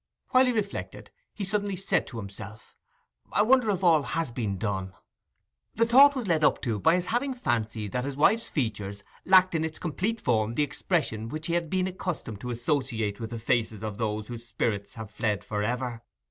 [0.29, 2.75] While he reflected, he suddenly said to himself,
[3.31, 4.93] I wonder if all has been done?
[5.75, 9.53] The thought was led up to by his having fancied that his wife's features lacked
[9.53, 13.37] in its complete form the expression which he had been accustomed to associate with the
[13.37, 16.01] faces of those whose spirits have fled for ever.